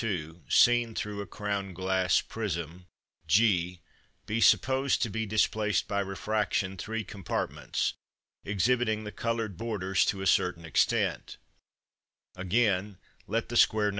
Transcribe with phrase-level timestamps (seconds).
[0.01, 2.87] 2, seen through a crown glass prism
[3.27, 3.81] g,
[4.25, 7.93] be supposed to be displaced by refraction three compartments,
[8.43, 11.37] exhibiting the coloured borders to a certain extent;
[12.35, 13.89] again, let the square No.